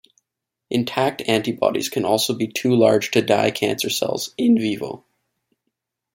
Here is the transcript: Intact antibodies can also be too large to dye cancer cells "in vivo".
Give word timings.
Intact 0.71 1.21
antibodies 1.27 1.87
can 1.87 2.05
also 2.05 2.33
be 2.33 2.47
too 2.47 2.75
large 2.75 3.11
to 3.11 3.21
dye 3.21 3.51
cancer 3.51 3.91
cells 3.91 4.33
"in 4.35 4.57
vivo". 4.57 5.05